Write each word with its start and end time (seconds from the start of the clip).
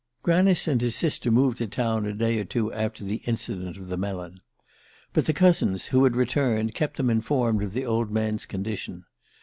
Granice 0.23 0.67
and 0.67 0.81
his 0.81 0.95
sister 0.95 1.29
moved 1.29 1.59
to 1.59 1.67
town 1.67 2.07
a 2.07 2.13
day 2.13 2.39
or 2.39 2.43
two 2.43 2.73
after 2.73 3.03
the 3.03 3.17
incident 3.27 3.77
of 3.77 3.87
the 3.89 3.97
melon. 3.97 4.41
But 5.13 5.25
the 5.25 5.31
cousins, 5.33 5.89
who 5.89 6.03
had 6.05 6.15
returned, 6.15 6.73
kept 6.73 6.97
them 6.97 7.11
informed 7.11 7.61
of 7.61 7.73
the 7.73 7.85
old 7.85 8.09
man's 8.09 8.47
condition. 8.47 9.05